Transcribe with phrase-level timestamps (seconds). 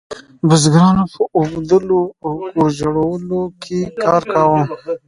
[0.47, 4.61] بزګرانو په اوبدلو او کور جوړولو کې کار کاوه.